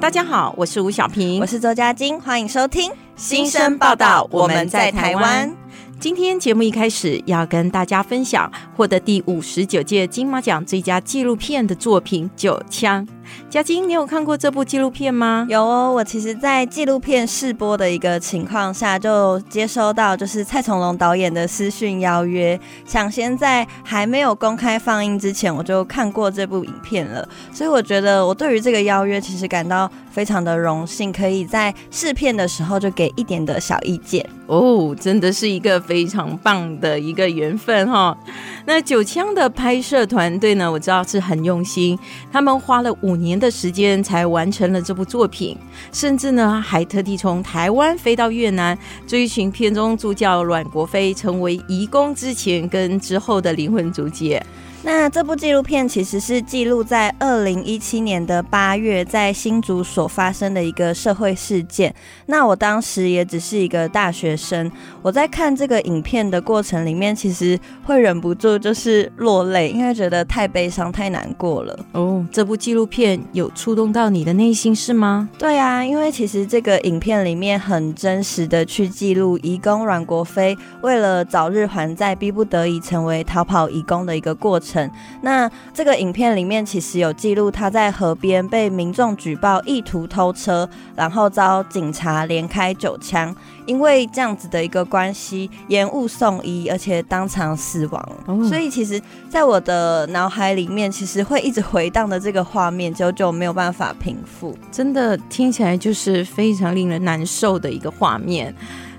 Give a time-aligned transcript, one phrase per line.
[0.00, 4.28] 大家好，我是吴小平，我是周佳晶，欢迎收听新生报道。
[4.30, 5.52] 我们在台湾。
[5.98, 13.04] 今天节目一开始要跟大家分享获得第五十九届金马奖最佳纪录片的作品《九枪》。
[13.50, 15.46] 佳晶，你有看过这部纪录片吗？
[15.48, 27.26] 有哦，我其实，在纪录片试播的一个情况下，就接收到就是蔡崇龙导演的私讯邀约，想先在还没有公开放映之前，我就看过这部影片了。
[27.52, 34.24] 所以我觉得，我对于这个邀约其实感到非常的荣幸，可以在试片的时候就给一点的小意见。
[34.46, 38.16] 哦，真的是一个非常棒的一个缘分哈。
[38.64, 41.98] 那九枪的拍摄团队呢，我知道是很用心，
[42.32, 45.56] 他们花了五年的时间才完成了这部作品，
[45.92, 54.42] 甚至呢还特地从台湾飞到越南，追寻片中助教阮国飞成为移工之前跟之后的灵魂主角。
[54.90, 61.94] 那这部纪录片其实是记录在二零一七年的八月，在新竹所发生的一个社会事件。
[62.24, 64.72] 那我当时也只是一个大学生，
[65.02, 71.78] 我在看这个影片的过程里面，其实会忍不住就是落泪，因为觉得太悲伤、太难过了。
[71.92, 75.28] 哦，这部纪录片有触动到你的内心是吗？
[75.38, 84.77] 对啊，因为其实这个影片里面很真实的去记录移工阮国飞为了早日还债，逼不得已成为逃跑移工的一个过程。
[85.22, 93.34] 那这个影片里面其实有记录他在河边被民众举报意图偷车，然后遭警察连开九枪，
[93.66, 98.08] 因为这样子的一个关系延误送医，而且当场死亡。
[98.26, 99.00] 哦、所以其实，
[99.30, 104.56] 在我的脑海里面，其实会一直回荡的这个画面，久久没有办法平复。
[104.70, 108.54] 真的听起来就是非常令人难受的一个画面。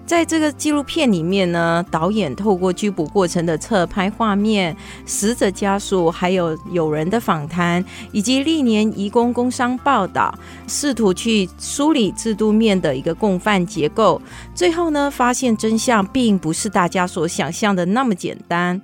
[0.09, 4.75] 在这个纪录片里面呢，导演透过拘捕过程的侧拍画面、
[5.05, 10.33] 死者家属还有友人的访谈，以及历年移工工商报道，
[10.67, 14.19] 试图去梳理制度面的一个共犯结构。
[14.55, 18.81] 最后呢，发现真相并不是大家所想象的那么简单。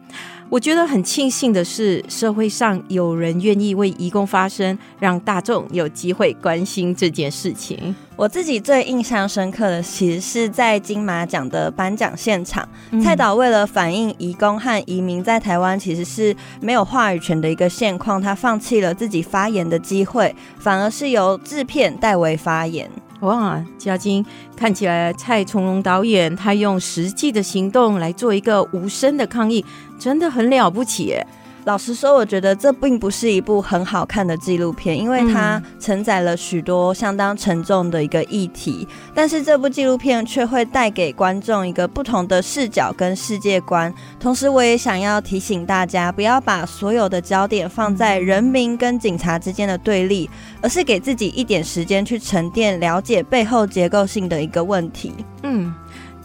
[0.48, 7.94] 我觉得很庆幸的是，社会上有人愿意为移工发声，让大众有机会关心这件事情。
[8.16, 22.90] 我自己最印象深刻的，其实是在金马奖的颁奖现场，嗯、蔡导为了反映移工和移民在台湾其实是没有话语权的一个现况，他放弃了自己发言的机会，反而是由制片代为发言。
[23.22, 24.24] 哇，嘉晶，
[24.56, 29.64] 看起来蔡从容导演他用实际的行动来做一个无声的抗议，
[29.98, 31.26] 真的很了不起耶。
[31.66, 38.88] 老实说，我觉得这并不是一部很好看的纪录片，因为它承载了许多相当沉重的一个议题。
[39.16, 43.92] 但是这部纪录片却会带给观众一个不同的视角跟世界观。
[44.20, 50.30] 同时，我也想要提醒大家，不要把所有的焦点放在人民跟警察之间的对立，
[50.62, 55.12] 而是给自己一点时间去沉淀、了解背后结构性的一个问题。
[55.42, 55.74] 嗯。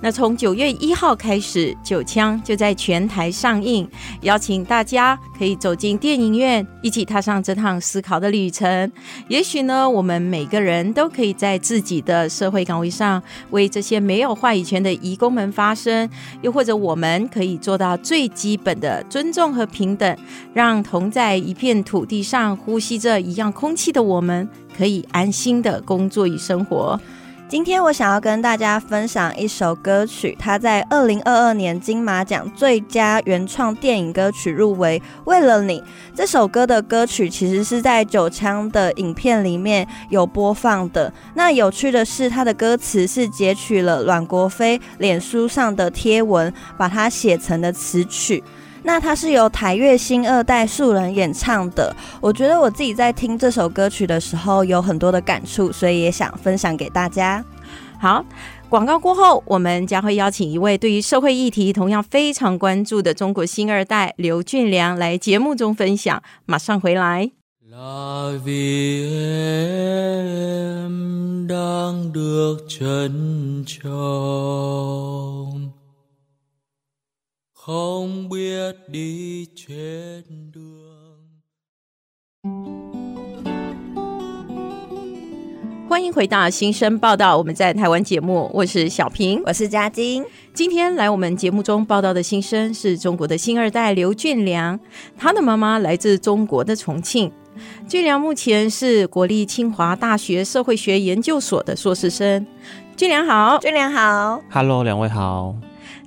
[0.02, 3.86] 那从九月一号开始，《九枪》就在全台上映，
[4.22, 8.90] 邀请大家可以走进电影院，一起踏上这趟思考的旅程。
[9.28, 16.08] 也许呢，我们每个人都可以在自己的社会岗位上，为这些没有话语权的移工们发声；
[16.40, 20.16] 又或者，我们可以做到最基本的尊重和平等，
[20.54, 26.98] 让同在一片土地上呼吸着一样空气的我们，可以安心的工作与生活。
[27.50, 35.02] 今天我想要跟大家分享一首歌曲，它在二零二二年金马奖最佳原创电影歌曲入围。
[35.24, 35.82] 为了你，
[36.14, 41.12] 这首歌的歌曲其实是在九枪的影片里面有播放的。
[41.34, 48.44] 那有趣的是，它的歌词是截取了阮国飞脸书上的贴文，把它写成的词曲。
[48.82, 57.44] 那它是由台乐新二代素人演唱的，我觉得我自己在听这首歌曲的时候有很多的感触，所以也想分享给大家。
[58.00, 58.24] 好，
[58.68, 66.22] 广告过后，我们将会邀请一位对于社会议题同样非常关注的中国新二代刘俊良来节目中分享。
[66.46, 67.30] 马上回来。
[77.62, 80.62] Không biết đi trên đường。
[85.86, 90.24] 欢迎回到新生报道，我们在台湾节目，我是小平，我是佳晶。
[90.54, 94.80] 今天来我们节目中报道的新生是中国的新二代刘俊良，
[95.18, 97.30] 他的妈妈来自中国的重庆。
[97.86, 102.46] 俊良目前是国立清华大学社会学研究所的硕士生。
[102.96, 105.54] 俊良好，俊良好，Hello，两位好。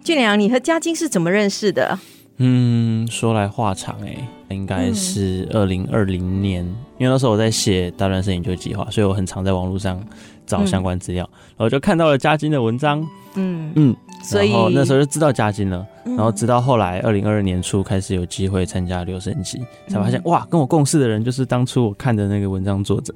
[0.04, 1.98] 俊良，你和嘉金是怎么认识的？
[2.38, 4.08] 嗯，说来话长哎、
[4.50, 10.04] 欸，应该是二零二零年，嗯、因为那时候我在写大乱生研究计划，所以我很常在网络上
[10.46, 23.14] 找相关资料，嗯、然后就看到了嘉金的文章，嗯嗯，所以那时候就知道嘉金了，然后直到后来二零二二年初开始有机会参加留声机，才发现、嗯、哇，跟我共事的人就是当初我看的那个文章作者，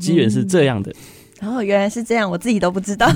[0.00, 0.92] 机缘是这样的。
[1.44, 3.06] 嗯然后、哦、原来是这样，我自己都不知道。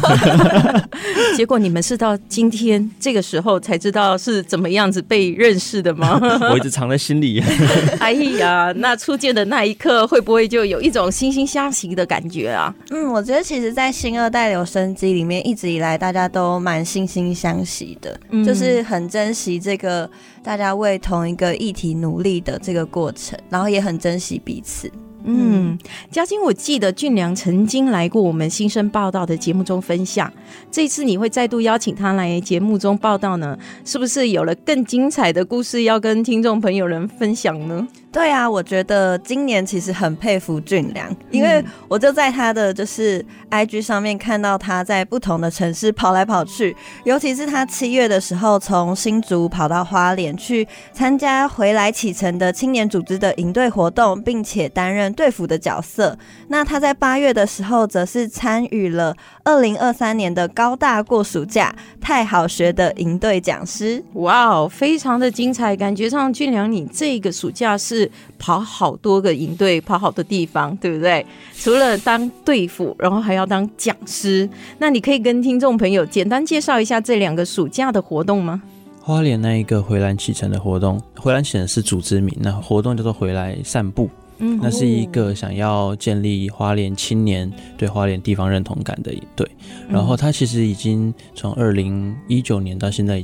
[1.34, 6.20] 结果你们是到今天这个时候才知道是怎么样子被认识的吗？
[6.52, 7.42] 我一直藏在心里。
[7.98, 12.72] 哎呀，那初见的那一刻，会不会就有一种惺惺相惜的感觉啊？
[12.90, 20.08] 嗯，我觉得其实，在新二代留声机里面，一直以来大家都蛮惺惺相惜的，嗯、就是很珍惜这个
[20.44, 24.90] 大家为同一个议题努力的这个过程，然后也很珍惜彼此。
[25.25, 25.76] 嗯，
[26.11, 30.32] 嘉欣，我记得俊良曾经来过我们新生报道的节目中分享，
[30.70, 33.59] 这次你会再度邀请他来节目中报道呢？
[33.85, 37.87] 是不是有了更精彩的故事要跟听众朋友们分享呢？
[38.10, 46.75] 对啊，我觉得今年其实很佩服俊良，因为我就在他的就是 IG 上面看到他在不同的城市跑来跑去，
[47.05, 56.16] 尤其是他七月的时候从新竹跑到花莲去参加回来启程的青年组织的营队活动，并且担任队服的角色。
[56.49, 59.14] 那他在八月的时候则是参与了
[59.44, 64.02] 二零二三年的高大过暑假太好学的营队讲师。
[64.14, 67.98] 哇哦，非常的精彩，感觉上俊良你这个暑假是。
[67.99, 71.25] 是跑好多个营队，跑好多地方，对不对？
[71.55, 74.49] 除了当队辅，然后还要当讲师。
[74.79, 78.62] 那你可以跟听众朋友简单介绍一下这两个暑假的活动吗？
[79.00, 84.09] 花莲那一个回蓝启程的活动，回蓝启程是组织名，那活动叫做回来散步。
[84.38, 89.49] 嗯，那是一个想要建立花莲青年对花莲地方认同感的一对，
[89.88, 93.23] 然后他其实已经从二零一九年到现在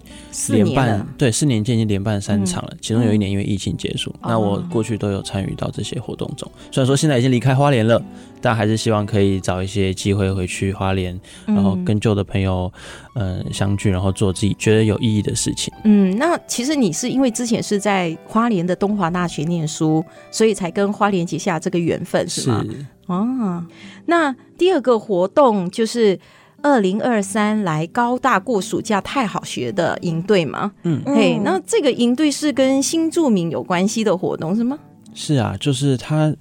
[0.48, 4.12] 连办，对，四年间已经连办三场了，其中有一年因为疫情结束。
[4.22, 8.02] 那我过去都有参与到这些活动中，虽然说现在已经离开花莲了，
[8.40, 12.72] 但还是希望可以找一些机会回去花莲，然后跟旧的朋友
[13.14, 15.72] 嗯相聚，然后做自己觉得有意义的事情。
[15.84, 21.03] 嗯，那其实你是因为之前是在花莲的东华大学念书，所以才跟花。
[21.04, 22.64] 花莲结下这个缘分是吗？
[22.66, 23.62] 是哦，
[24.06, 26.18] 那第二个活动就是
[26.62, 30.72] 二零二三来高大过暑假太好学的营队嘛。
[30.84, 34.78] 嗯，嘿，那这个营队是跟新住民有关系的活动是吗？
[35.12, 36.34] 是啊，就是他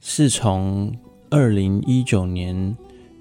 [0.00, 0.90] 是从
[1.28, 2.74] 二零一九年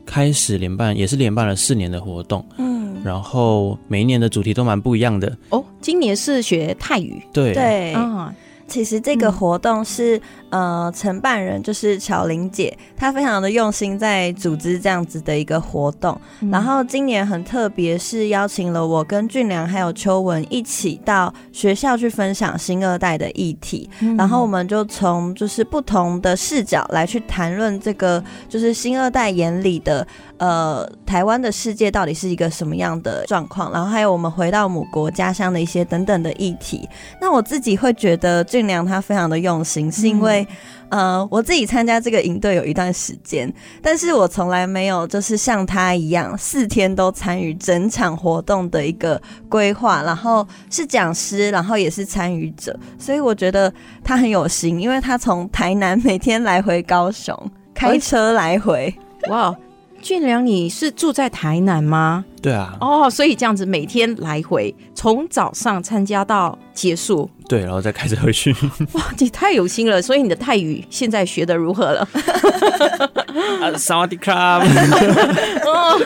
[0.05, 2.45] 开始连办，也是连办了四年的活动。
[2.57, 5.37] 嗯，然后每一年的主题都蛮不一样的。
[5.49, 7.21] 哦，今年是学泰语。
[7.33, 8.33] 对对啊。
[8.69, 10.15] 其实这个活动是，
[10.51, 16.19] 嗯、呃，承办人就是巧玲姐，她非常的用心在组织这样子的一个活动。
[16.41, 23.89] 嗯、然后今年很特别，是邀请了我跟俊良还有秋文一起到学校去分享新二代的议题。
[24.01, 30.07] 嗯、然后我们就从就是不同的视角来去谈论这个，就是新二代眼里的。
[30.39, 33.71] 呃，台湾的世界到底是一个什么样的状况？
[33.73, 36.87] 然后还有我们回到母国家乡的一些等等的议题。
[37.19, 40.47] 那我自己会觉得俊良他非常的用心，是因为、
[40.91, 53.71] 嗯、呃，我自己参加这个营队有一段时间，但是我从来没有就是像他一样四天都参与整场活动的一个规划，然后是讲师，然后也是参与者，所以我觉得
[54.05, 57.37] 他很有心，因为他从台南每天来回高雄
[57.73, 58.93] 开车来回，
[59.27, 59.53] 哇。
[60.01, 62.25] 俊良，你是住在台南吗？
[62.41, 62.75] 对啊。
[62.79, 67.29] 哦，所以这样子每天来回，从早上参加到结束。
[67.47, 68.55] 对，然后再开车回去。
[68.93, 70.01] 哇，你太有心了！
[70.01, 72.07] 所以你的泰语现在学的如何了？
[73.61, 74.59] 啊，萨瓦迪卡。
[74.59, 75.99] 哦，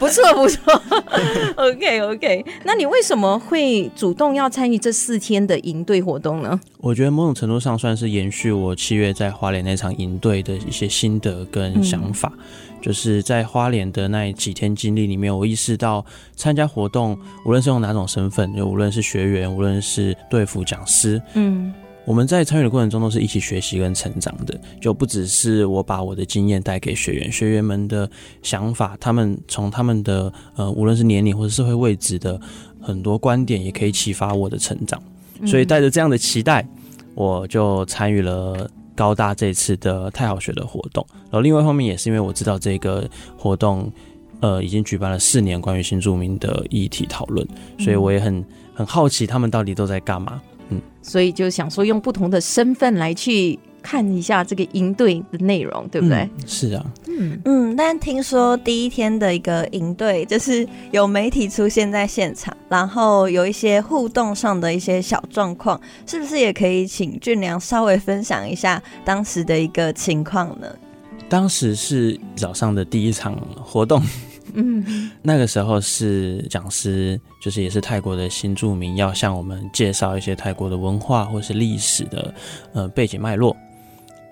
[0.00, 0.82] 不错不错。
[1.56, 6.58] OK OK，那你为什么会主动要参与这四天的营队活动呢？
[6.78, 12.32] 我觉得某种程度上算是延续我七月在花莲那场营队的一些心得跟想法。
[12.34, 12.44] 嗯
[12.86, 21.74] 就是在花莲的那几天经历里面，我意识到参加活动，无论是用哪种身份，就无论是学员，无论是队服讲师，嗯，
[22.04, 28.08] 我们在参与的过程中都是一起学习跟成长的，就不只是我把我的经验带给学员，学员们的
[28.40, 32.40] 想法，他们从他们的呃，无论是年龄或者社会位置的。
[32.78, 35.02] 很多观点，也可以启发我的成长。
[35.44, 36.64] 所以带着这样的期待，
[37.16, 41.06] 我就参与了高大这次的太好学的活动。
[41.24, 43.92] 然后另外一方面也是因为我知道这个活动，
[44.40, 47.46] 呃，已经举办了四年关于新住民的议题讨论，
[47.78, 50.40] 所以我也很很好奇他们到底都在干嘛。
[50.70, 53.56] 嗯，所以就想说用不同的身份来去。
[53.86, 56.18] 看一下这个营队的内容，对不对？
[56.18, 57.76] 嗯、是啊，嗯嗯。
[57.76, 70.66] 但听说第一天的一个营队，就是有媒体出现在现场，然后有一些互动上的一些小状况，是不是也可以请俊良稍微分享一下当时的一个情况呢？
[71.28, 74.02] 当时是早上的第一场活动，
[74.54, 82.34] 嗯， 那个时候是讲师，就是也是泰国的新住民，要向我们介绍一些泰国的文化或是历史的
[82.72, 83.56] 呃背景脉络。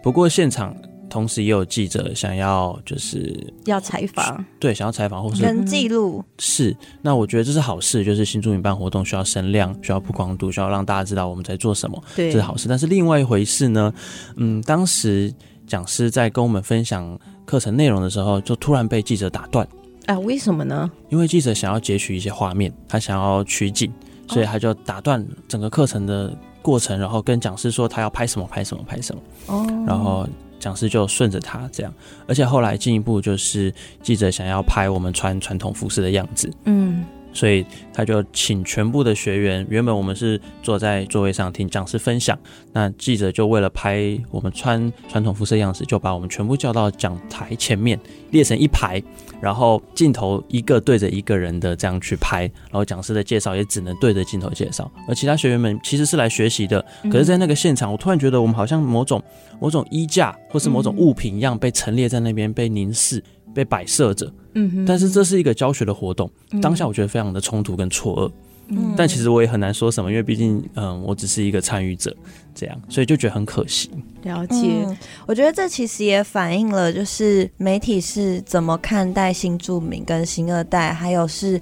[0.05, 0.77] 不过现场
[1.09, 3.35] 同时也有记者想要，就是
[3.65, 6.23] 要采访，对，想要采访或是跟记录。
[6.39, 12.69] 是，那我觉得这是好事，就是新住民办活动需要声量，需要曝光度，需要让大家知道我们在做什么，对，这是好事。
[12.69, 13.91] 但是另外一回事呢，
[14.37, 15.33] 嗯，当时
[15.67, 19.67] 讲师在跟我们分享课程内容的时候，就突然被记者打断。
[20.05, 20.91] 啊，为什么呢？
[21.09, 23.91] 因为记者想要截取一些画面，他想要取景，
[24.29, 26.31] 所以他就打断整个课程的。
[26.65, 30.27] 过程，然后跟讲师说他要拍什么拍什么拍什么，哦，然后
[30.59, 31.93] 讲师就顺着他这样，
[32.27, 33.71] 而且后来进一步就是
[34.03, 37.05] 记者想要拍我们穿传统服饰的样子，嗯。
[37.35, 42.39] 所以他就请全部的学员，原本我们是坐在座位上听讲师分享，
[42.73, 47.99] 那记者就为了拍我们穿传统服饰的样子，就把我们全部叫到讲台前面，
[48.31, 49.03] 列成一排，
[49.41, 59.23] 然后镜头一个对着一个人的这样去拍，然后讲师的介绍也只能对着镜头介绍，而其他学员们其实是来学习的，可是，在那个现场，我突然觉得我们好像某种
[59.61, 63.23] 某种衣架或是某种物品一样被陈列在那边，被凝视。
[63.55, 66.31] 被摆设着，嗯哼，但是这是一个教学的活动，
[66.61, 68.33] 当下我觉得非常的冲突跟错愕，
[68.69, 72.15] 嗯，但其实我也很难说什么，因为毕竟，嗯，我只是一个参与者，
[72.55, 73.91] 这样，所以就觉得很可惜。
[74.25, 74.97] 了解，嗯，
[75.27, 81.61] 我觉得这其实也反映了，就是媒体是怎么看待新住民跟新二代，还有是。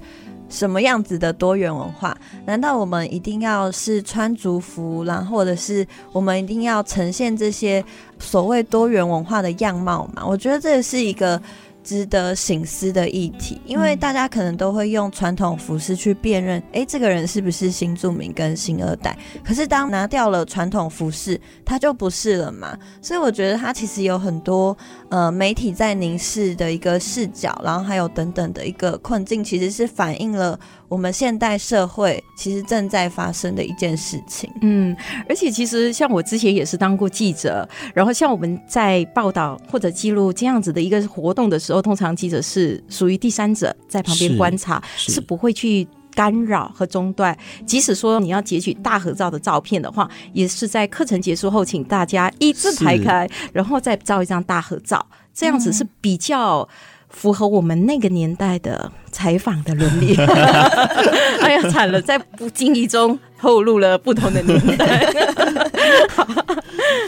[0.49, 2.15] 什么样子的多元文化？
[2.45, 7.83] 难道我们一定要是穿族服，然后或者是我们一定要呈现这些
[8.19, 10.23] 所谓多元文化的样貌吗？
[10.23, 11.41] 我觉得这是一个。
[11.83, 19.17] 值得醒思的议题，因为大家可能都会用传统服饰去辨认，哎、欸，这个人是不是新住民跟新二代？
[19.43, 22.77] 可是当拿掉了传统服饰，他就不是了嘛。
[23.01, 24.75] 所以我觉得他其实有很多
[25.09, 30.59] 呃媒体在凝视的一个视角，然后还有等等的一个困境，其实是反映了。
[30.93, 34.95] 我们现代社会其实正在发生的一件事情，嗯，
[35.27, 47.35] 而且其实像我之前也是当过记者，然后像我们在报道或者记录这样子的一个活动的时候，通常记者是属于第三者，在旁边观察，是，不会去干扰和中断。
[47.65, 50.67] 即使说你要截取大合照的照片的话，也是。
[50.67, 55.83] 在课程结束后，请大家一字排开，然后再照一张大合照，这样子是。
[55.99, 56.69] 比较。
[57.13, 60.13] 符合我们那个年代的采访的伦理。
[61.41, 65.07] 哎呀，惨了，在不经意中透露了不同的年代。
[66.09, 66.27] 好，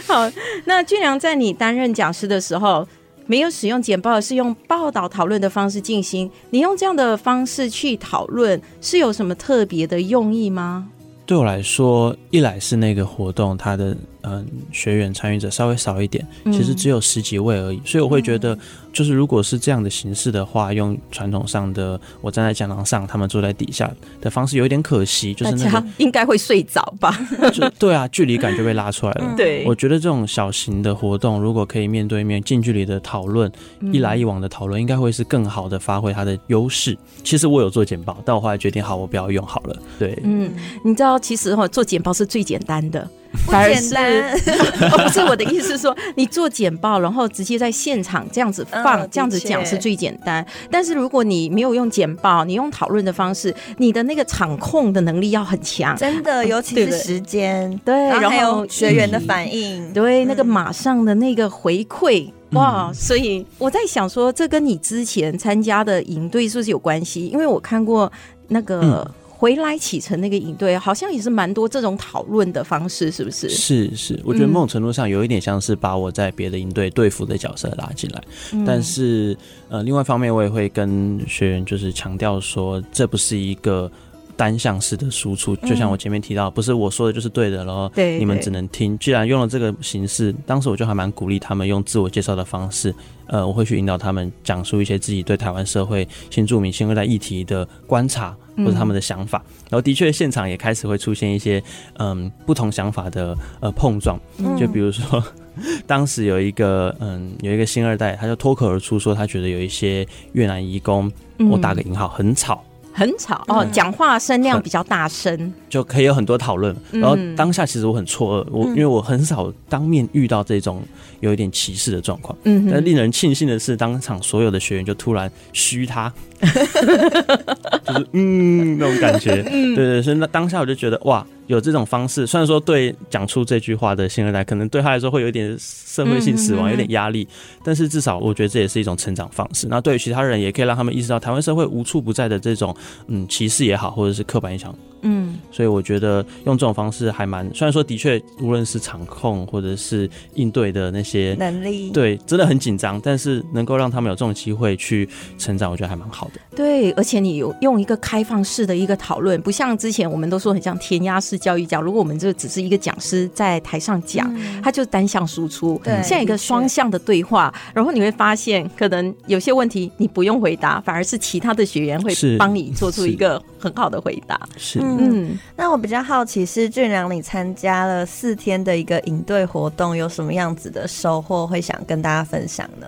[0.06, 0.32] 好，
[0.64, 2.86] 那俊良在你担任讲师的时候，
[3.26, 6.30] 没有使用简报，是用报道讨论的方式进行。
[6.50, 10.88] 你用这样的方式去讨论，是有什么特别的用意吗？
[11.26, 13.96] 对我来说，一来是那个活动，它的
[14.26, 18.58] 嗯学员参与者稍微少一点，其实只有十几位而已，所以我会觉得。
[18.92, 23.90] 就是如果是这样的形式的话，用传统上的我站在讲堂上，他们坐在底下
[24.22, 25.34] 的方式有点可惜。
[25.34, 27.14] 就是那个应该会睡着吧？
[27.52, 29.34] 就 对啊，距离感就被拉出来了。
[29.36, 33.52] 对，我觉得这种小型的活动，如果可以面对面近距离的讨论，
[33.92, 36.96] 一来一往的讨论，应该会是更好的发挥它的优势。
[37.22, 39.76] 其实我有做简报，但我后来决定，好，我不要用好了。
[39.98, 40.50] 对，嗯，
[40.82, 43.06] 你知道，其实哈，做简报是最简单的。
[43.44, 44.32] 不简单，
[44.90, 50.44] 哦，不是我的意思是说，你做简报，然后直接在现场这样子放，嗯、这样子讲是最简单。
[50.70, 62.92] 但是如果你没有用简报，你用讨论的方式，你的那个场控的能力要很强，真的，尤其是时间，对，然后还有学员的反应，对，那个马上的那个回馈，嗯、哇！
[62.92, 67.26] 所以我在想说，这跟你之前参加的营队是不是有关系？
[67.26, 68.10] 因为我看过
[68.48, 69.08] 那个。
[69.36, 73.46] 嗯回来启程那个营队，好像也是蛮多这种讨论的方式，是不是？
[73.50, 79.36] 是是，我觉得某种程度上有一点像是把我在别的营队队服的角色拉进来，嗯、但是
[79.68, 83.92] 呃，另外一方面我也会跟学员就是强调说，这不是一个
[84.36, 88.98] 单向式的输出，就像我前面提到，不是我说的就是对的喽，对，你们只能听。
[88.98, 92.94] 既然用了这个形式，当时我就还蛮鼓励他们用自我介绍的方式，
[93.26, 99.42] 呃，我会去引导他们讲述一些自己对台湾社会新住民新二代议题的观察或者他们的想法。
[99.70, 101.62] 然后的确，现场也开始会出现一些
[101.98, 104.18] 嗯不同想法的呃碰撞，
[104.58, 105.22] 就比如说。
[105.86, 112.62] 当时有一个嗯，有一个新二代，他就脱口而出说，他觉得有一些越南移工，嗯、我打个引号，很吵，
[112.96, 116.74] 很吵哦，讲、嗯、话声量比较大声，就可以有很多讨论。
[116.90, 120.82] 然后当下其实我很错愕，我、嗯、因为我很少当面遇到这种
[121.20, 122.36] 有一点歧视的状况。
[122.44, 126.10] 嗯，但令人庆幸的是，当场所有的学员就突然嘘他，
[126.40, 129.42] 就是嗯那种感觉。
[129.42, 131.26] 对，对对，所以那当下我就觉得哇。
[131.46, 137.26] 有这种方式，虽然说对讲出这句话的新二代，可能对他来说会有一点社会性死亡，有点压力，
[137.62, 139.66] 但是至少我觉得这也是一种成长方式。
[139.68, 142.74] 那对于其他人，也可以让他们意识到台湾社会无处不在的这种
[143.08, 144.74] 嗯歧视也好，或者是刻板印象。
[145.02, 156.40] 嗯，所以我觉得用这种方式还蛮，虽然说的确无论是场控或者是应对的那些能力，对，真的很紧张，但是能够让他们有这种机会去成长，我觉得还蛮好的。
[156.56, 165.80] 对，而且你有用一个开放式的一个讨论，不像之前我们都说很像填鸭式教育讲，如果我们这只是一个讲师在台上讲，嗯、他就单向输出。
[165.84, 174.40] 对，现在一个双向的对话，然后你会发现，可能有些问题你不用回答，反而是其他的学员会帮你做出一个很好的回答。
[174.56, 174.80] 是。
[174.86, 182.86] 是嗯，那我比较好奇是俊良，你参加了四天的一个营队活动，有什么样子的收获会想跟大家分享呢？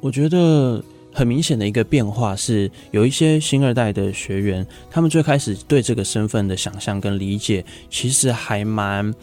[0.00, 0.82] 我觉得
[1.12, 9.14] 很明显的一个变化是，有一些新二代的学员，他们最开始对这个身份的想象跟理解，其实还蛮，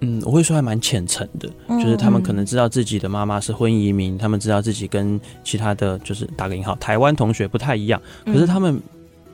[0.00, 1.48] 嗯，我会说还蛮浅层的，
[1.82, 8.80] 就是他们可能知道自己的妈妈是婚移民，他们知道自己跟其他的就是打个引号台湾同学不太一样，可是他们。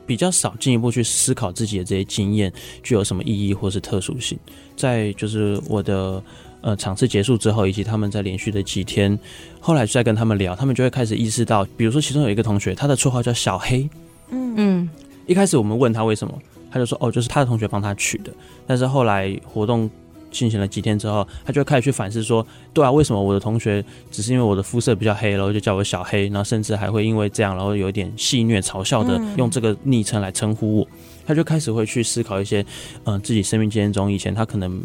[0.09, 2.51] 比较少进一步去思考自己的这些经验
[2.81, 4.35] 具有什么意义或是特殊性。
[4.75, 6.19] 在就是我的
[6.61, 9.17] 呃场次结束之后，以及他们在连续的几天，
[9.59, 13.87] 后来再跟他们聊，他们就会开始意识到，比如说其中有一个同学，他的绰号叫小黑，
[14.31, 14.89] 嗯嗯，
[15.27, 16.33] 一开始我们问他为什么，
[16.71, 18.33] 他就说哦，就是他的同学帮他取的，
[18.65, 19.87] 但是后来活动。
[20.31, 30.87] 进行了几天之后，他就开始去反思说：“对啊，为什么我的同学只是因为我的肤色比较黑，然后就叫我小黑，然后甚至还会因为这样，然后有一点戏谑、嘲笑的用这个昵称来称呼我。”
[31.25, 32.61] 他就开始会去思考一些，
[33.03, 34.81] 嗯、呃，自己生命经验中以前他可能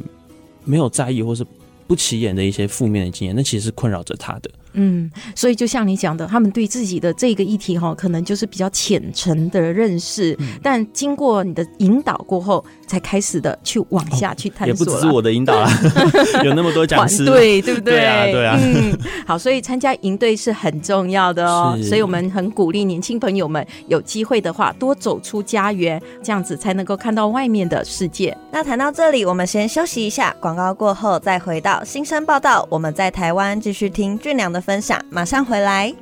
[0.65, 1.45] 没有在意或是
[1.87, 4.51] 不起眼的一些负面的经验，那其实是困扰着他的。
[4.75, 14.69] 嗯，所以就像你讲的，他们对自己的这个议题哈，可能就是比较浅层的认识，嗯、但经过你的引导过后，才开始的去往下去探索、哦。
[14.69, 15.71] 也不只是我的引导啊，
[16.45, 17.95] 有那么多讲师，对对不对？
[17.95, 18.59] 对啊，对啊。
[18.61, 21.79] 嗯，好，所以参加营队是很重要的哦。
[21.83, 28.37] 所以我们很鼓励年轻朋友们有机会的话，多走出家园，这样子才能够看到外面的世界。
[28.51, 32.67] 那谈到这里，我们先休息一下，广告过后再回到新生报道。
[32.71, 35.95] 我们在台湾继续听俊良的分享，马上回来。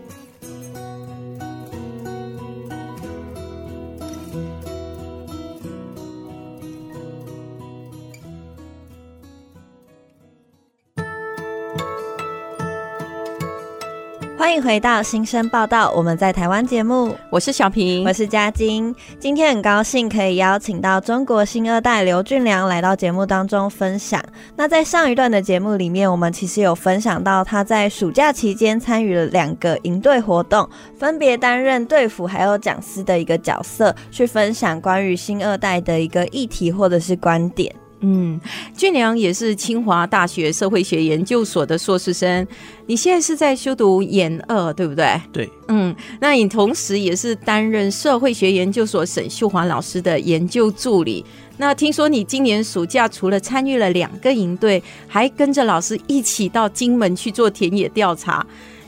[14.42, 18.92] 欢迎回到新生报道，我们在台湾节目，我是小平，我是嘉晶。
[19.20, 24.20] 今天很高兴可以邀请到中国新二代刘俊良来到节目当中分享。
[24.56, 37.72] 那在上一段的节目里面，我们其实有分享到他在暑假期间参与了两个营队活动，分别担任队服还有讲师的一个角色，去分享关于新二代的一个议题或者是观点。
[38.04, 38.40] 嗯，
[38.76, 42.44] 俊良也是清华大学社会学研究所的硕士生，
[42.86, 45.20] 你现在是在修读研二，对不对？
[45.32, 51.24] 对，嗯，那你同时也是担任社会学研究所沈秀华老师的研究助理。
[51.58, 58.44] 那听说你今年暑假除了参与了两个营队，还跟着老师一起到金门去做田野调查，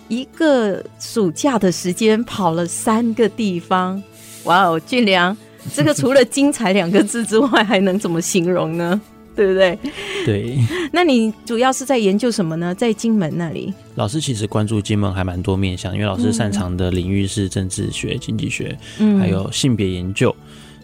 [0.09, 4.03] 一个暑假的时间跑了三个地方。
[4.43, 5.37] 哇哦，俊良！
[5.73, 9.01] 这个除了精彩两个字之外，还能怎么形容呢？
[9.37, 9.77] 对不对？
[10.25, 10.59] 对。
[10.93, 12.73] 那你主要是在研究什么呢？
[12.73, 20.33] 在金门那里，老师其实关注金门还蛮多面向，因为老师擅长的领域是政治学、经济学，嗯，还有性别研究。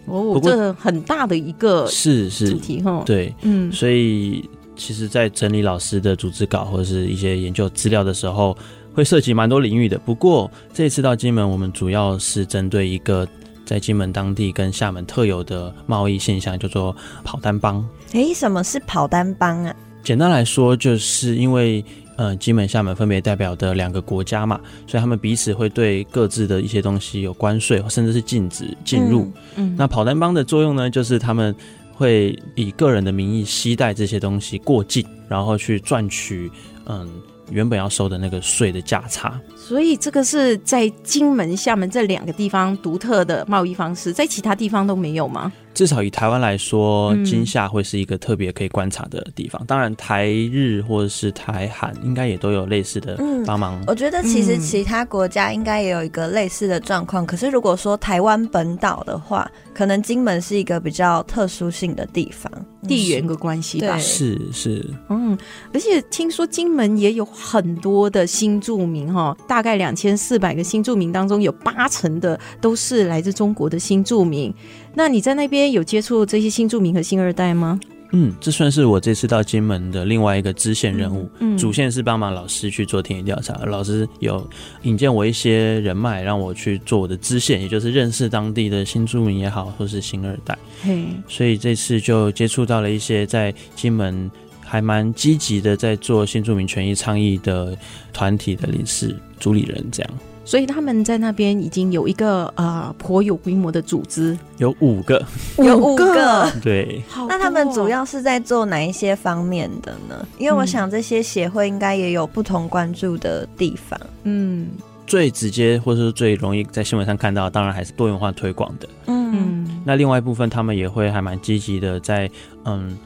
[0.06, 3.04] 哦，这很大的一个是是主题哈。
[3.06, 8.58] 对，嗯，所以其实，在整理老师的组织稿或者是一些研究资料的时候，
[8.92, 9.96] 会涉及蛮多领域的。
[9.96, 13.28] 不过这一次到金门，我们主要是针对一个。
[13.70, 17.88] 在金门当地跟厦门特有的贸易现象叫做跑单帮。
[18.14, 19.72] 诶，什么是跑单帮啊？
[20.02, 21.84] 简单来说，就是因为
[22.16, 29.30] 呃金门、厦门分别代表的两个国家嘛，所以他们彼此会对各自的一些东西有关税，甚至是禁止进入。
[29.54, 31.54] 嗯，那跑单帮的作用呢，就是他们
[31.94, 36.50] 会以个人的名义携带这些东西过境，然后去赚取
[36.86, 37.08] 嗯
[37.52, 39.40] 原本要收的那个税的价差。
[39.70, 45.52] 所以这个是在金门、厦门这两个地方独特的贸易方式，在其他地方都没有吗？
[45.72, 49.62] 至少以台湾来说，金厦会是一个特别可以观察的地方。
[49.62, 53.84] 嗯、当然，台日或者是台韩应该也都有类似的帮忙、嗯。
[53.86, 57.24] 我觉得其实其他国家应该也有一个类似的状况。
[57.24, 62.50] 嗯、可是如果说台湾本岛的话，可能金门是一个比较特殊性的地方，
[62.88, 63.96] 地缘的关系吧。
[63.96, 65.38] 是是，嗯，
[65.72, 74.52] 而且听说金门也有很多的新住民哈，大概两千四百个新住民当中，有八成的都是来自中国的新住民。
[74.94, 77.78] 那你在那边有接触这些新住民和新二代吗？
[78.12, 81.30] 嗯，这算是我这次到金门的另外一个支线任务。
[81.38, 84.44] 嗯，嗯主线是帮忙老师去做田野调查，老师有
[84.82, 90.58] 引荐我一些人脉，让我去做我的支线，也就是认识当地的新住民也好，或是新二代。
[90.82, 94.28] 嘿，所以这次就接触到了一些在金门
[94.60, 97.78] 还蛮积极的在做新住民权益倡议的
[98.12, 100.12] 团体的理事、主理人这样。
[100.42, 105.24] 所以他们在那边已经有一个呃颇有规模的组织，有五个，
[105.58, 107.00] 有五个，对。
[107.28, 110.26] 那他们主要是在做哪一些方面的呢？
[110.38, 114.00] 因为我想这些协会应该也有不同关注的地方。
[114.24, 114.70] 嗯，
[115.06, 118.88] 最直接或是最容易在新闻上看到，当然还是多元化推广的。
[119.06, 122.28] 嗯，那另外一部分，他们也会还蛮积极的在
[122.64, 122.98] 嗯。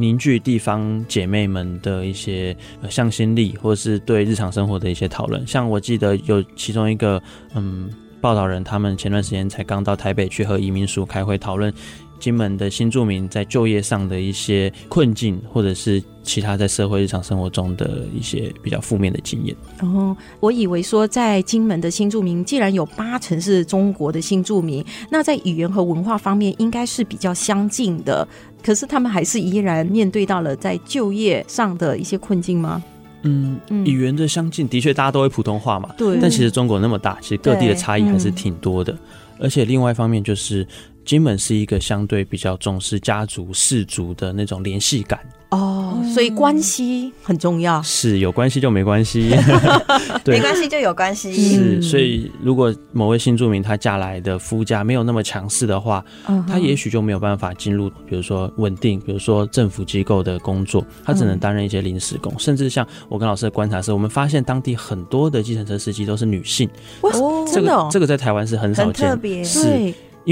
[0.00, 2.56] 凝聚地方姐妹们的一些
[2.88, 5.46] 向心力，或是对日常生活的一些讨论。
[5.46, 7.22] 像我记得有其中一个
[7.54, 11.72] 嗯报道人，他们前段时间才刚到台北去和移民署开会讨论
[12.20, 19.56] 金门的新住民在就业上的一些困境，或者是其他在社会日常生活中的一些比较负面的经验。
[19.80, 28.28] 哦，我以为说在金门的新住民，既然有八成是中国的新住民，那在语言和文化方面应该是比较相近的。
[28.62, 32.84] 可是他们还是依然面对到了在就业上的一些困境吗？
[33.22, 35.90] 嗯，语言的相近，的确大家都会普通话嘛。
[35.96, 36.18] 对。
[36.20, 38.96] 但其实中国那么大，其实各地的差异还是挺多的。
[39.38, 40.66] 而且另外一方面就是，
[41.10, 45.18] 金门是一个相对比较重视家族氏族的那种联系感。
[45.48, 49.30] 哦，所以关系很重要，是有关系就没关系，
[50.22, 51.34] 对，没关系就有关系。
[51.34, 56.04] 是，所以如果某位新住民他嫁来的夫家没有那么强势的话，
[56.46, 66.70] 他也许就没有办法进入，比如说稳定，比如说政府机构的工作，他只能担任一些临时工，甚至像我跟老师的观察是，我们发现当地很多的计程车司机都是女性。
[67.00, 69.16] 哦，这个这个在台湾是很少见，特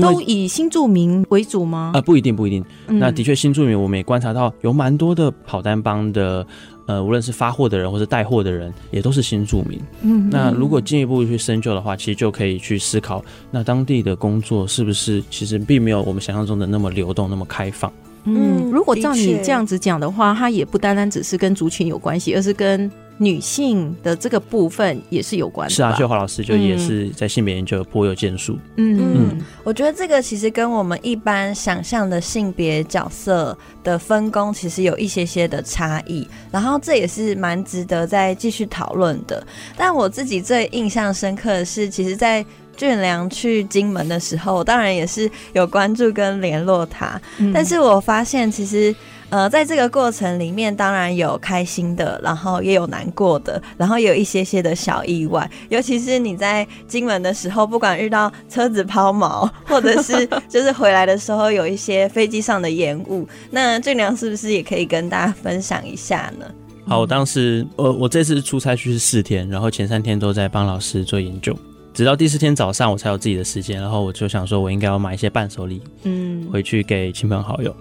[0.00, 1.92] 都以新住民为主吗？
[1.94, 2.64] 啊、呃，不一定，不一定。
[2.86, 6.46] 嗯、那的确，新住民我们也观察到有蛮多的跑单帮的，
[6.86, 9.80] 呃，无论是发货的人或是带货的人，也都是新住民。
[10.02, 17.92] 嗯，那如果进一步去深究的话，其实就可以去思考，那当地的工作是不是其实并没有我们想象中的那么流动、那么开放。
[18.24, 25.74] 嗯，如果照你这样子讲的话，它也不单单只是跟族群有关系，而是跟女性的这个部分也是有关的。
[25.74, 28.54] 是啊，秀华老师就也是在性别研究颇有建树。
[28.76, 39.44] 嗯嗯，嗯，我觉得这个其实跟我们一般想象的性别角色的分工其实有一些些的差异，然后这也是蛮值得再继续讨论的。
[39.76, 42.44] 但我自己最印象深刻的是，其实，在
[42.76, 48.94] 俊良去金门的时候，我当然也是有关注跟联络他，嗯、但是我发现其实。
[49.30, 55.48] 呃，在这个过程里面，当然有开心的，然后也有难过的，然后也有一些些的小意外。
[55.68, 66.46] 尤其是你在金门的时候，不管遇到车子抛锚，或者是 就是回来的时候有一些飞机上的延误，那俊良是不是也可以跟大家分享一下呢？
[66.86, 71.54] 好，我当时呃，我这次出差去是四天，然后前三天都在帮老师做研究，
[71.92, 77.76] 直到第四天早上我才有自己的时间，然后我就想说，我应该要买一些伴手礼，嗯，回去给亲朋好友。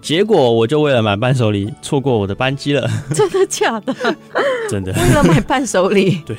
[0.00, 2.88] 结果我就为了买伴手礼错过我的班机了。
[3.14, 3.94] 真的假的？
[4.70, 4.92] 真的。
[4.92, 6.20] 为了买伴手礼。
[6.24, 6.36] 对。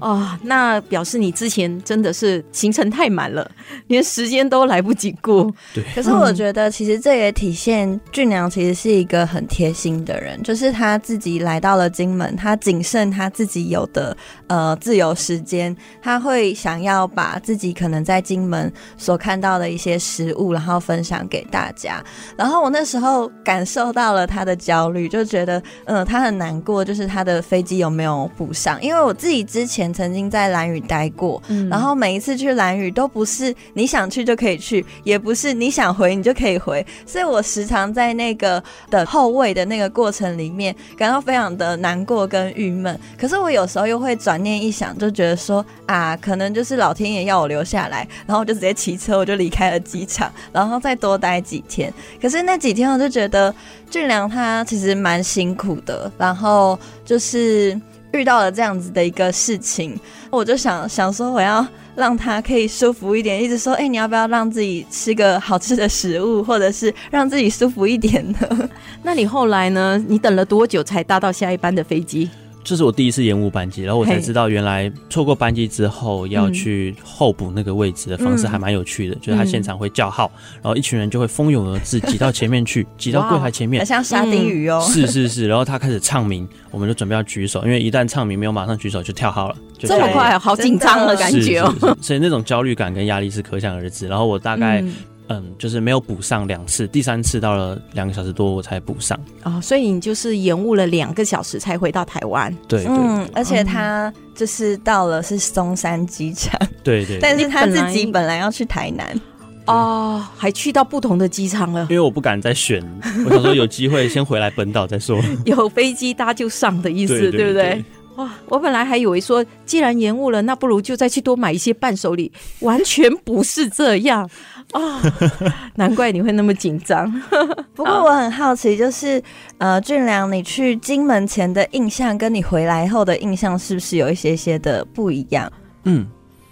[0.00, 3.50] 哦，那表示你之前真的是行程太满了，
[3.88, 5.52] 连时间都来不及过。
[5.74, 5.82] 对。
[5.94, 22.02] 可是我觉得，其实这也体现俊良其实是一个很贴心的人，就是他自己来到了金门，他谨慎他自己有的呃自由时间，他会想要把自己可能在金门所看到的一些食物，然后分享给大家。
[22.36, 28.80] 然后我那时候感受到了他的焦虑，就觉得嗯、呃，他很难过，就是他的飞机有没有补上？
[28.82, 29.87] 因为我自己之前。
[29.88, 42.98] 前曾经在蓝屿待过，嗯然后每一次去蓝屿都不是你想去就可以去，也不是你想回你就可以回，所以我时常在那个的后位的那个过程里面感到非常的难过跟郁闷。
[43.18, 51.92] 可是我有时候又会转念一想，就觉得说啊，可能就是老天爷要我留下来，然后我就直接骑车我就离开了机场，然后再多待几天。
[52.20, 53.54] 可是那几天我就觉得
[53.90, 57.78] 俊良他其实蛮辛苦的，然后就是
[58.12, 59.98] 遇到了这样子的一个事情，
[60.30, 68.70] 我就想想说我要让他可以舒服一点，一直说哎、你要不要让自己吃个好吃的食物，或者是让自己舒服一点呢？
[69.02, 70.02] 那你后来呢？
[70.08, 72.30] 你等了多久才搭到下一班的飞机？
[72.64, 84.86] 这是我第一次延误班机，然后我才知道原来错过班机之后要去候补那个位置的方式还蛮有趣的，嗯、就是他现场会叫号，然后一群人就会蜂拥而至挤到前面去， 挤到柜台前面，像沙丁鱼哦。
[84.86, 91.96] 是是是，然后他开始唱名，我们就准备要举手，因为一旦唱名没有马上举手就跳号了，就这么快，好紧张的感觉哦。
[92.02, 94.06] 所以那种焦虑感跟压力是可想而知。
[94.06, 94.84] 然后我大概。
[95.28, 99.18] 嗯嗯，就是没有补上两次，第三次到了两个小时多我才补上。
[99.44, 102.52] 哦，所以你就是延误了两个小时才回到台湾。
[102.66, 109.20] 对，对，嗯，而且他就是到了是松山机场，对，对对， 但是他自己本来要去台南
[109.66, 112.82] 哦，还去到不同的机场了，因为我不敢再选，
[113.26, 117.84] 我想说有机会先回来本岛再说， 有飞机搭就上的意思，对，对，对，对不对？
[118.16, 124.22] 哇，我本来还以为说，既然延误了，那不如就再去多买一些伴手礼，完全不是这样。
[124.24, 124.57] 啊！
[124.74, 125.00] 哦、
[125.76, 127.10] 难怪你会那么紧张。
[127.74, 129.22] 不过我很好奇，就是
[129.58, 135.50] 呃，俊良，你去金门前的印象，跟你回来后的印象，是不是有一些些的不一样？
[135.84, 136.06] 嗯，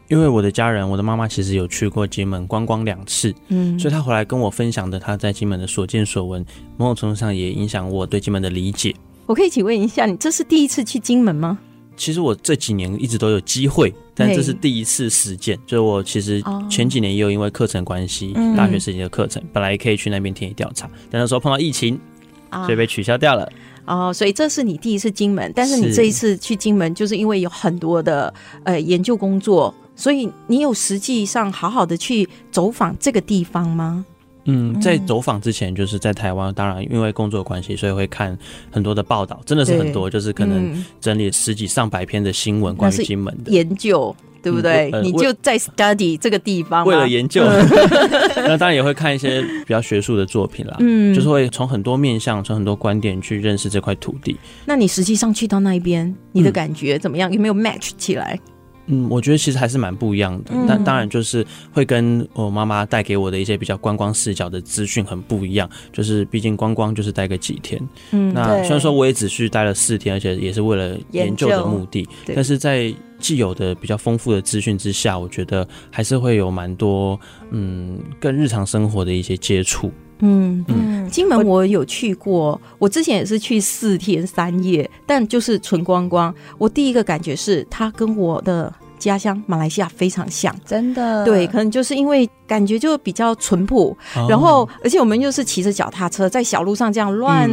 [0.09, 6.45] 因为我的家人，我的妈妈其实有去过金门观光两次，嗯，所以她回来跟我分享的她在金门的所见所闻，
[6.77, 8.95] 某种程度上也影响我对金门的理解。
[9.27, 11.59] 我可以请问一下，你这是第一次去金门吗？
[11.97, 15.59] 其实我这几年一直都有机会，但这是第一次实践。
[15.67, 21.99] 就是我其实前几年也有因为课程关系，哦、大学时期的课程、嗯、本来可以去那边田野调查，但那时候碰到疫情，
[22.51, 23.51] 所以被取消掉了。
[23.87, 28.33] 哦，所以这是你第一次金门，但是你这一次去金门，就是因为有很多的
[28.65, 34.05] 呃研究工作，所以你有实际上好好的去走访这个地方吗？
[34.47, 38.37] 嗯，在走访之前，就是在台湾，当然因为工作关系，所以会看
[38.71, 44.91] 很多的报道，真的是很多，就是可能整理十几上百篇的新闻关于金门的研究，对不对？
[45.03, 47.43] 你就在 study 这个地方，为了研究，
[48.37, 54.37] 那当然也会看一些比较学术的作品啦，嗯，就是会从很多面向，从很多观点去认识这块土地。
[54.65, 57.33] 那你实际上去到那一边，你的感觉怎么样？
[57.33, 58.39] 有没有 match 起来？
[58.87, 65.69] 嗯，我觉得其实还是蛮不一样的，嗯、当然就是会跟我妈妈带给我的一些比较观光视角的资讯很不一样。
[65.93, 67.81] 就是毕竟观光就是待个几天，
[68.13, 77.19] 嗯，那虽然说我也只去待了四天，而且也是为了研究的目的，但是在既有的比较丰富的资讯之下，我觉得还是会有蛮多
[77.51, 79.91] 嗯，跟日常生活的一些接触。
[80.21, 86.35] 嗯嗯，金门我有去过，我之前也是去四天三夜，但就是纯观光。
[86.59, 91.25] 我第一个感觉是，它跟我的家乡马来西亚非常像，真的。
[91.25, 97.49] 对，可能就是因为感觉就比较淳朴，哦、然后而且我们又是骑着脚踏车在小路上这样乱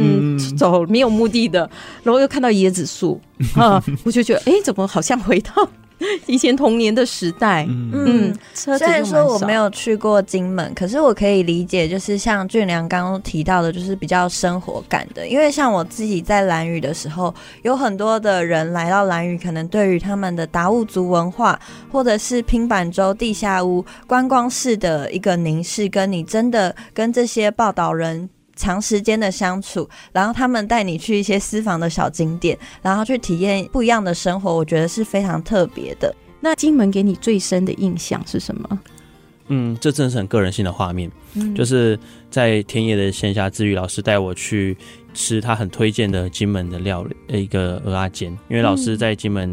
[0.56, 1.68] 走，没有目的的，
[2.02, 3.20] 然后又看到椰子树
[3.56, 5.68] 啊，我就觉得，哎，怎么好像回到。
[6.26, 15.26] 以前童年的时代，嗯，嗯，虽然说我没有去过金门，可是我可以理解，就是像俊良刚刚提到的，就是比较生活感的。
[15.28, 21.58] 因为像我自己在兰屿的时候，有很多的人来到兰屿，可能对于他们的达悟族文化，
[21.90, 28.28] 或者是拼板洲地下屋观光式的一个凝视，跟你真的跟这些报道人。
[28.56, 36.14] 长时间的相处，然后他们带你去一些私房的小景点，然后去体验不一样的生活，我觉得是非常特别的。
[36.40, 38.80] 那金门给你最深的印象是什么？
[39.48, 41.98] 嗯，这真的是很个人性的画面，嗯、就是
[42.30, 44.74] 在田野的闲暇之余，老师带我去
[45.12, 48.30] 吃他很推荐的金门的料理，一个鹅阿煎。
[48.48, 49.50] 因为老师在金门、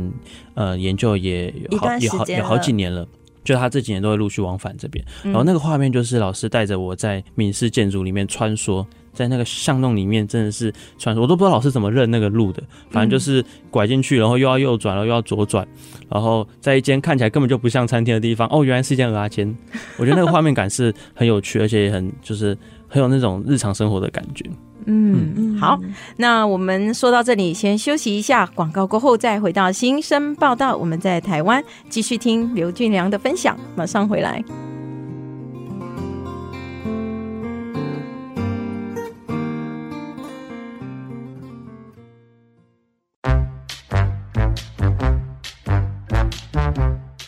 [0.53, 3.05] 嗯、呃研究也有好有好有好几年了。
[3.43, 15.67] 就他这几年都会陆续往返这边，然后那个画面就是老师带着我在闽式建筑里面穿梭，在那个巷弄里面真的是穿梭，我都不知道老师怎么认那个路的，反正就是拐进去，然后又要右转，然后又要左转，
[16.09, 19.55] 然后在一间看起来根本就不像餐厅的地方，哦，原来是一间鹅阿煎，
[19.97, 24.45] 我觉得那个画面感是很有趣，而且也很就是很有那种日常生活的感觉。
[24.85, 25.79] 嗯嗯，好，
[26.17, 30.75] 那我们说到这里，先休息一下，广告过后再回到新生报道。
[30.75, 34.43] 我们在台湾继续听刘俊良的分享，马上回来。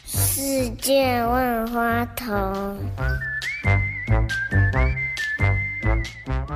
[0.06, 2.78] 世界万花筒。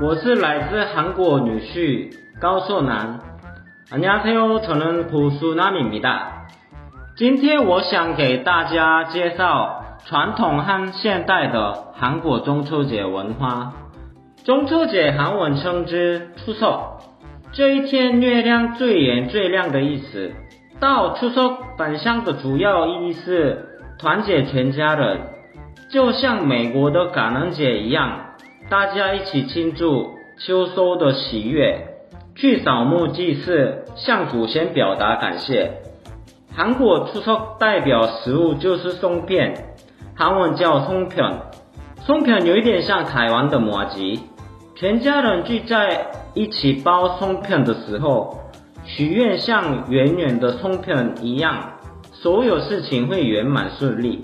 [0.01, 3.21] 我是来自韩国女婿高硕南。
[3.91, 6.47] 안녕하세요，저는고수남입니다。
[7.17, 13.75] 今天我想给大家介绍传统和现代的韩国中秋节文化。
[14.45, 17.03] 中秋节韩文称之추석，
[17.53, 20.33] 这一天月亮最圆最亮的意思。
[20.81, 25.21] 到추석返乡的主要意义是团结全家人，
[25.91, 28.26] 就像美国的感恩节一样，
[28.70, 31.88] 大家一起庆祝秋收的喜悦，
[32.36, 35.72] 去扫墓祭祀，向祖先表达感谢。
[36.54, 39.54] 韩国出석代表食物就是松片，
[40.16, 41.24] 韩文叫松片，
[42.02, 44.20] 松片有一点像台湾的麻吉。
[44.76, 48.38] 全家人聚在一起包松片的时候。
[48.84, 51.74] 许愿像圆圆的松片一样，
[52.14, 54.22] 所有事情会圆满顺利。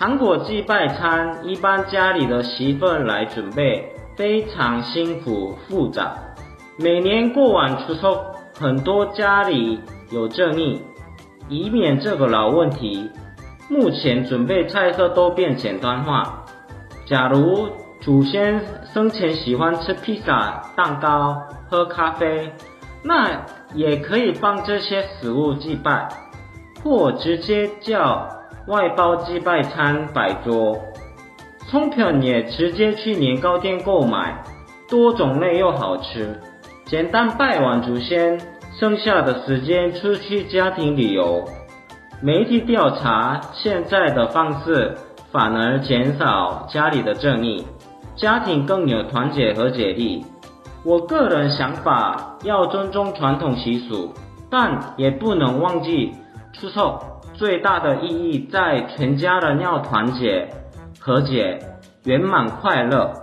[0.00, 3.86] 糖果祭拜餐一般家里的媳妇来准备，
[4.16, 6.16] 非常辛苦复杂。
[6.78, 8.18] 每年过完추 석，
[8.58, 9.78] 很多家里
[10.10, 10.80] 有争议，
[11.50, 13.10] 以免这个老问题，
[13.68, 16.46] 目前准备菜色都变简单化。
[17.04, 17.68] 假如
[18.00, 18.58] 祖先
[18.94, 22.50] 生前喜欢吃披萨、蛋糕、喝咖啡。
[23.02, 26.08] 那也可以帮这些食物祭拜，
[26.82, 28.26] 或直接叫
[28.70, 30.78] 外包祭拜餐摆桌。
[31.68, 34.44] 葱片也直接去年糕店购买，
[34.88, 36.38] 多种类又好吃。
[36.84, 38.40] 简单拜完祖先，
[38.78, 41.44] 剩下的时间出去家庭旅游。
[42.22, 44.96] 媒体调查，现在的方式
[45.32, 47.66] 反而减少家里的争议，
[48.14, 50.24] 家庭更有团结和解力。
[50.84, 54.14] 我个人想法要尊重传统习俗，
[54.48, 56.12] 但也不能忘记
[56.52, 57.09] 추석
[57.40, 60.46] 最大的意义在全家人要团结、
[60.98, 61.58] 和解、
[62.04, 63.14] 圆满快乐。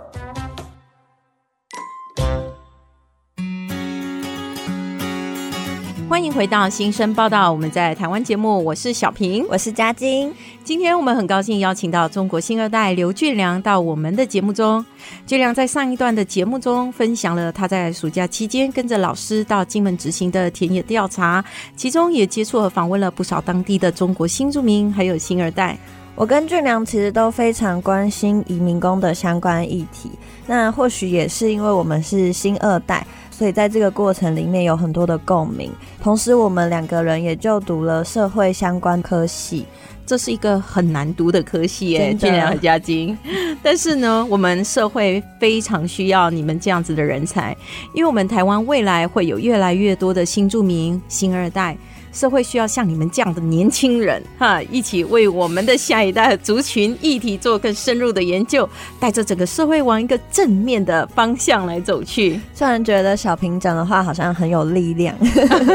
[6.18, 10.34] 欢迎回到新生报道，我们在台湾节目，我是小平，我是嘉晶。
[10.64, 14.84] 今天我们很高兴邀请到中国新二代刘俊良到我们的节目中。
[15.28, 21.42] 俊良在上一段的节目中分享了他在暑假期间跟着老师到金门执行的田野调查，
[21.76, 25.78] 其中也接触和访问了不少当地的中国新住民，还有新二代。
[26.16, 30.10] 我跟俊良其实都非常关心移民工的相关议题，
[30.48, 33.06] 那或许也是因为我们是新二代。
[33.38, 35.70] 所以在这个过程里面有很多的共鸣，
[36.02, 39.64] 同时我们两个人也就读了社会相关科系，
[40.04, 43.16] 这是一个很难读的科系耶，俊良和嘉金。
[43.62, 47.56] 但是呢，我们社会非常需要你们这样子的人才，
[47.94, 51.78] 因为我们台湾未来会有越来越多的新住民、新二代。
[52.18, 62.40] 社会需要像你们这样的年轻人，哈，一起为我们的下一代族群议题做更深入的研究，带着整个社会往一个正面的方向来走去。
[62.52, 65.14] 虽然觉得小平讲的话好像很有力量，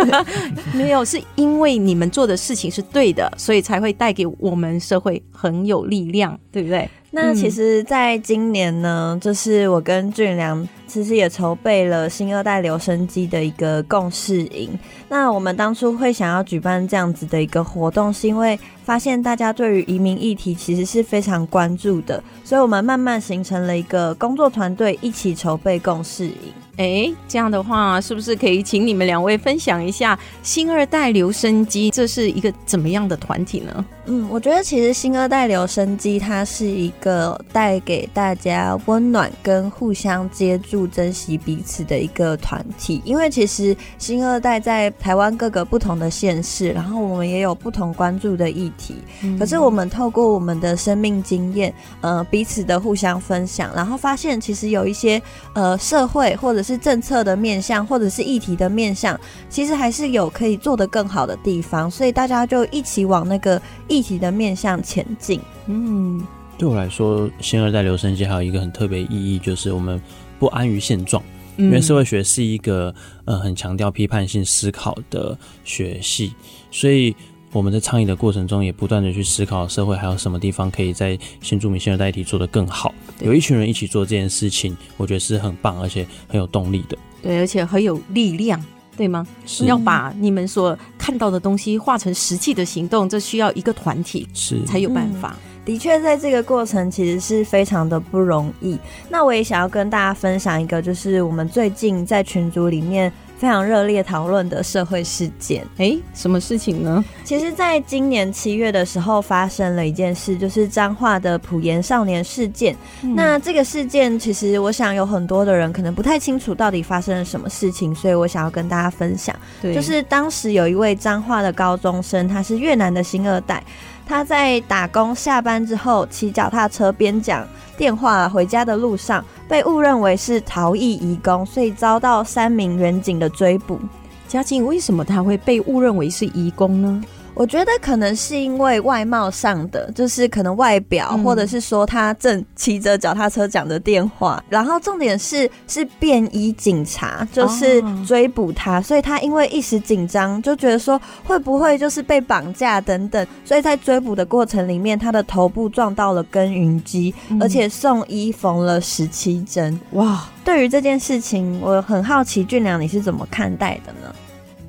[0.75, 6.89] 没有，是因为你们做的事情是对的，所以才会带给我们社会很有力量，对不对？
[7.15, 14.69] 那其实，在今年呢，就是我跟俊良其实也筹备了新二代留声机的一个共识营。
[15.09, 26.35] 那我们当初会想要举办这样子的一个活动，是因为发现大家对于移民议题其实是非常关注的，所以我们慢慢形成了一个工作团队，一起筹备共识营。
[26.75, 33.85] 哎，这样的话，是不是可以请你们两位分享一下新二代留声机，这是一个怎么样的团体呢？
[34.05, 43.01] 嗯，我觉得其实新二代留声机它是一个带给大家温暖跟互相接住、珍惜彼此的一个团体。
[43.05, 48.95] 因为其实新二代在台湾各个不同的县市，然后我们也有不同关注的议题。
[49.21, 55.21] 嗯、可是我们透过我们的生命经验，呃，彼此的互相分享，然后发现其实有一些
[55.53, 59.19] 呃社会或者是政策的面向，或者是议题的面向，
[59.49, 65.39] 其实还是有可以做得更好的地方，所以大家就一起往那个议题的面向前进。
[65.67, 66.21] 嗯，
[66.57, 70.01] 对我来说，新二代留声机还有一个很特别意义，就是我们
[70.43, 71.23] 不安于现状，
[71.55, 76.33] 因为社会学是一个呃很强调批判性思考的学系，
[76.69, 77.15] 所以。
[77.53, 82.91] 我们在倡议的过程中，也不断的去思考社会还有什么地方可以在新住民新二代议题做得更好。
[83.21, 86.97] 有一群人一起做这件事情，我觉得是很棒，而且很有动力的。
[87.21, 88.59] 对，而且很有力量，
[88.97, 89.27] 对吗？
[89.45, 95.37] 是要把你们所看到的东西化成实际的行动，这需要一个团体是才有办法。
[95.45, 98.77] 嗯的确，在这个过程其实是非常的不容易。
[99.09, 105.65] 那我也想要跟大家分享一个，就是我们最近在群组里面非常热烈讨论的社会事件。
[105.77, 107.03] 哎，什么事情呢？
[107.23, 112.75] 其实，在今年七月的时候，发生了一件事，就是彰化的普盐少年事件。
[113.01, 119.33] 嗯、那这个事件，其实我想有很多的人可能不太清楚到底发生了什么事情，所以我想要跟大家分享。
[119.61, 123.63] 对，就是当时有一位彰化的高中生，他是越南的新二代，
[124.05, 127.47] 他在打工下班之后，骑脚踏车边讲
[127.77, 133.79] 电话回家的路上，被误认为是逃逸移工，所以遭到三名员警的追捕。
[134.27, 137.03] 嘉靖，为什么他会被误认为是移工呢？
[137.35, 159.79] 我觉得可能是因为外貌上的，就是可能外表，嗯、或者是说他正骑着脚踏车讲的电话，然后重点是是便衣警察，就是追捕他，哦、所以他因为一时紧张，就觉得说会不会就是被绑架等等，所以在追捕的过程里面，他的头部撞到了耕耘机，嗯、而且送医缝了十七针。
[159.91, 164.13] 哇，对于这件事情，我很好奇，俊良你是怎么看待的呢？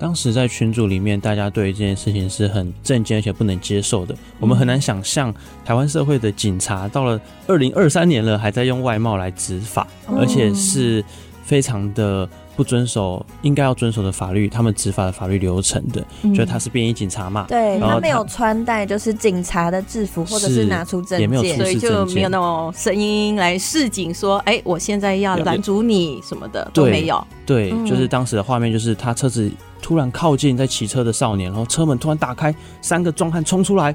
[0.05, 4.14] 当时在群组里面，大家对于这件事情是很震惊而且不能接受的。
[4.38, 5.34] 我们很难想象
[5.64, 11.02] 台湾社会的警察到了二零二三年了，还在用外貌来执法，而且是
[11.42, 16.05] 非常的不遵守应该要遵守的法律，他们执法的法律流程的。
[16.34, 17.46] 觉得他是便衣警察嘛？
[17.48, 29.50] 对，他没有穿戴就是警察的制服，或者是拿出证件，也没有出示证件，所以就没有那种声音来示警说：“哎，我现在要拦阻你什么的都没有。”对，就是当时的画面，就是他车子。
[29.82, 33.94] 突然靠近在骑车的少年，然后车门突然打开，三个壮汉冲出来，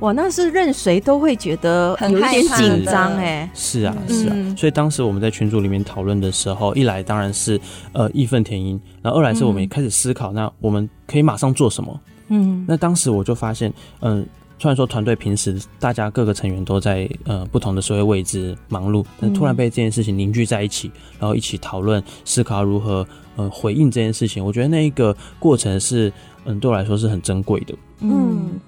[0.00, 3.48] 哇，那是任谁都会觉得有一点紧张哎。
[3.54, 7.60] 是啊，是啊，嗯、所以当时我们在群组里面讨论的时候，一来当然是
[7.92, 12.00] 呃义愤填膺，然后二来是我们也开始思考，嗯、那我们可以马上做什么？
[12.28, 14.26] 嗯，那当时我就发现，嗯、呃。
[14.62, 26.12] 虽然说团队平时大家各个成员都在呃不同的社会位置忙碌，但突然被这件事情凝聚在一起，然后一起讨论思考如何呃回应这件事情，我觉得那一个过程是
[26.44, 27.74] 嗯对我来说是很珍贵的。
[28.00, 28.60] 嗯。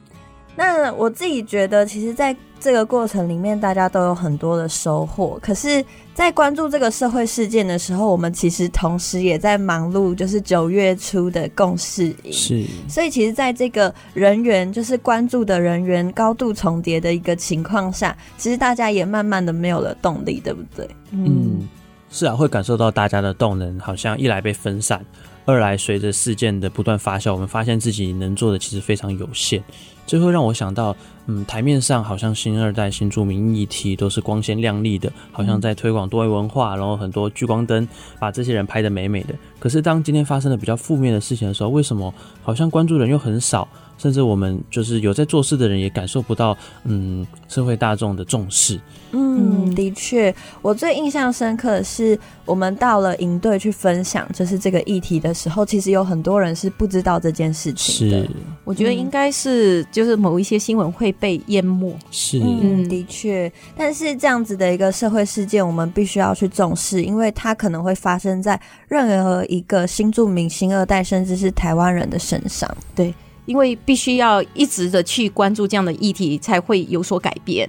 [0.55, 5.39] 那我自己觉得，其实在这个过程里面，大家都有很多的收获。
[5.43, 5.85] 可是，
[6.15, 12.33] 在关注这个社会事件的时候，我们其实同时也在忙碌，就是九月初的共事营。
[12.33, 20.89] 是，所以其实，在这个人员就是关注的人员高度重叠的一个情况下，其实大家也慢慢的没有了动力，对不对？
[21.13, 21.67] 嗯，
[22.11, 25.05] 是啊，会感受到大家的动能好像一来被分散，
[25.47, 29.63] 二来随着事件的不断发酵，我们发现自己能做的其实非常有限。
[30.07, 30.95] 这会让我想到，
[31.27, 37.87] 嗯，台面上好像新二代、新著名议题都是光鲜亮丽的，好像在推广多元文化，然后很多聚光灯
[38.19, 39.35] 把这些人拍得美美的。
[39.59, 43.67] 可是当今天发生了比较负面的事情的时候，为什么好像关注人又很少？
[44.03, 48.81] 甚至我们就是有在做事的人也感受不到，嗯，社会大众的重视。
[49.13, 58.23] 嗯，的确，我最印象深刻的是，我们到了营队去分享就是这个议题的时候，其实有很多人是不知道这件事情的。
[58.25, 58.31] 是，
[58.65, 61.97] 我觉得应该是就是某一些新闻会被淹没。
[62.11, 63.53] 是，嗯，的确。
[63.77, 72.69] 但是这样子的一个社会事件，我们必须要去重视，因为它可能会发生在任何一个新住民、新二代，甚至是台湾人的身上。
[72.97, 73.15] 对。
[73.45, 77.69] 因为必须要一直的去关注这样的议题，才会有所改变。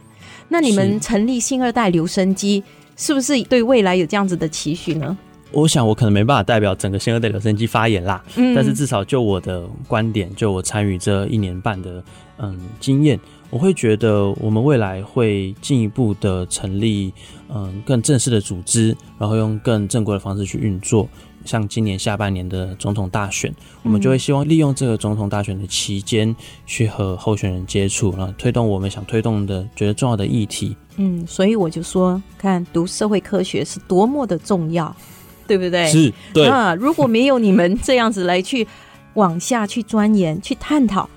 [0.49, 2.63] 那你们成立新二代留声机，
[2.95, 5.17] 是不是对未来有这样子的期许呢？
[5.51, 12.03] 我想我可能没办法代表整个新二代留声机发言啦，嗯，但是至少就我的观点，就我参与这一年半的
[12.39, 13.19] 嗯经验，
[13.51, 17.13] 我会觉得我们未来会进一步的成立
[17.53, 21.07] 嗯更正式的组织，然后用更正规的方式去运作。
[21.45, 26.35] 像今年下半年的总统大选，我们就会希望利用这个总统大选的期间，
[26.65, 30.75] 去和候选人接触，然后推动我们想推动的、觉得重要的议题。
[30.97, 34.95] 嗯，所以我就说，看读社会科学是多么的重要，
[35.47, 35.87] 对不对？
[35.87, 36.47] 是，对。
[36.47, 38.67] 那如果没有你们这样子来去
[39.15, 41.09] 往下去钻研、去探讨。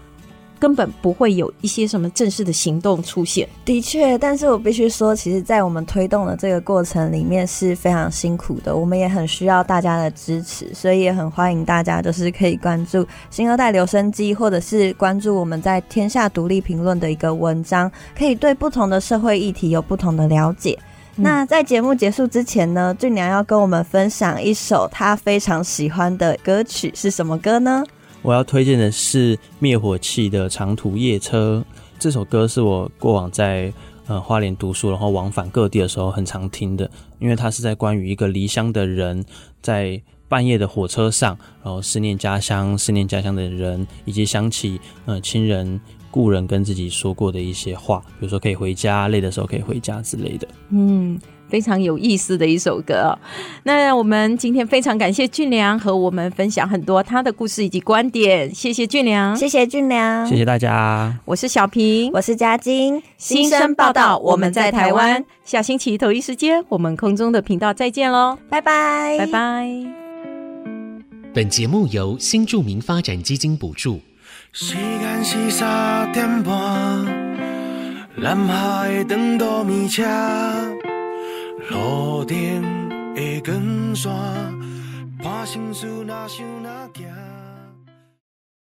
[0.58, 3.48] 根本不会有一些什么正式的行动出现。
[3.64, 20.78] 的确，但是我必须说，其实，在我们推动的这个过程里面是非常辛苦的，我们也很需要大家的支持，所以也很欢迎大家，就是可以关注新二代留声机，或者是关注我们在天下独立评论的一个文章，可以对不同的社会议题有不同的了解。
[21.18, 27.82] 嗯、那在节目结束之前呢，俊良要跟我们分享一首他非常喜欢的歌曲，是什么歌呢？
[28.26, 31.64] 我要推荐的是灭火器的《长途夜车》
[31.96, 33.72] 这首歌，是我过往在
[34.08, 36.90] 呃花莲读书，然后往返各地的时候很常听的。
[37.20, 39.24] 因为它是在关于一个离乡的人
[39.62, 50.48] 在半夜的火车上，然后思念家乡、思念家乡的人，以及想起呃亲人故人跟自己说过的一些话，比如说可以回家，累的时候可以回家之类的。
[50.70, 51.16] 嗯。
[51.48, 53.18] 非常有意思的一首歌哦。
[53.64, 61.18] 那我们今天非常感谢俊良和我们分享很多他的故事以及观点，谢谢俊良，谢谢俊良，谢谢大家。
[61.24, 65.24] 我是小平，我是嘉晶，新生报道，我们在台湾。
[65.44, 69.68] 下星期同一时间，我们空中的频道再见喽，拜拜，拜拜。
[71.32, 74.00] 本节目由新著名发展基金补助。
[74.52, 77.04] 时间是三点半，
[78.16, 80.02] 南下的长途米车。
[81.70, 84.12] 路灯的光线，
[85.22, 87.35] 半生事若想若惊。